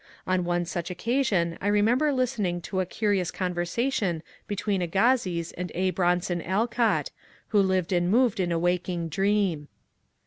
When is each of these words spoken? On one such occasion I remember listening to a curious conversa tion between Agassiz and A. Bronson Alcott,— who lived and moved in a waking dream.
On 0.25 0.43
one 0.43 0.65
such 0.65 0.89
occasion 0.89 1.59
I 1.61 1.67
remember 1.67 2.11
listening 2.11 2.59
to 2.61 2.79
a 2.79 2.87
curious 2.87 3.29
conversa 3.29 3.93
tion 3.93 4.23
between 4.47 4.81
Agassiz 4.81 5.51
and 5.51 5.71
A. 5.75 5.91
Bronson 5.91 6.41
Alcott,— 6.41 7.11
who 7.49 7.61
lived 7.61 7.91
and 7.93 8.09
moved 8.09 8.39
in 8.39 8.51
a 8.51 8.57
waking 8.57 9.09
dream. 9.09 9.67